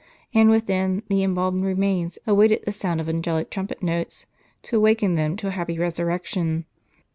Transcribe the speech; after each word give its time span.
And 0.33 0.49
within, 0.49 1.03
the 1.09 1.21
embalmed 1.21 1.63
remains 1.63 2.17
awaited 2.25 2.63
the 2.65 2.71
sound 2.71 2.99
of 2.99 3.07
angelic 3.07 3.51
trumpet 3.51 3.83
notes, 3.83 4.25
to 4.63 4.77
awaken 4.77 5.13
them 5.13 5.35
to 5.37 5.49
a 5.49 5.51
happy 5.51 5.77
resurrection. 5.77 6.65